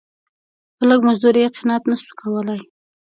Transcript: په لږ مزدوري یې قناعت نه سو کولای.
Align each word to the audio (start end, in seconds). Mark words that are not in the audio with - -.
په 0.75 0.83
لږ 0.89 0.99
مزدوري 1.07 1.41
یې 1.43 1.53
قناعت 1.57 1.83
نه 1.89 1.95
سو 2.01 2.11
کولای. 2.21 2.59